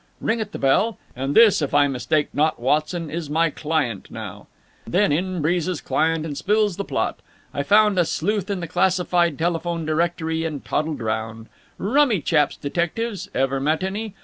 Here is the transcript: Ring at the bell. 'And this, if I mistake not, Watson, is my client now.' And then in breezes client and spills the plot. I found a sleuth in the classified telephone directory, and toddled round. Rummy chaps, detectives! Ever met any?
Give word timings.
Ring 0.19 0.41
at 0.41 0.51
the 0.51 0.57
bell. 0.57 0.97
'And 1.15 1.35
this, 1.35 1.61
if 1.61 1.75
I 1.75 1.87
mistake 1.87 2.29
not, 2.33 2.59
Watson, 2.59 3.11
is 3.11 3.29
my 3.29 3.51
client 3.51 4.09
now.' 4.09 4.47
And 4.85 4.93
then 4.95 5.11
in 5.11 5.43
breezes 5.43 5.79
client 5.79 6.25
and 6.25 6.35
spills 6.35 6.75
the 6.77 6.83
plot. 6.83 7.19
I 7.53 7.61
found 7.61 7.99
a 7.99 8.03
sleuth 8.05 8.49
in 8.49 8.61
the 8.61 8.67
classified 8.67 9.37
telephone 9.37 9.85
directory, 9.85 10.43
and 10.43 10.65
toddled 10.65 11.01
round. 11.01 11.49
Rummy 11.77 12.19
chaps, 12.19 12.57
detectives! 12.57 13.29
Ever 13.35 13.59
met 13.59 13.83
any? 13.83 14.15